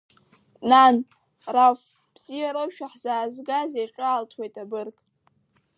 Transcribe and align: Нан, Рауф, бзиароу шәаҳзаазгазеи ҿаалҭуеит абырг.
Нан, 0.69 0.95
Рауф, 1.53 1.81
бзиароу 2.13 2.69
шәаҳзаазгазеи 2.75 3.87
ҿаалҭуеит 3.95 4.55
абырг. 4.63 4.97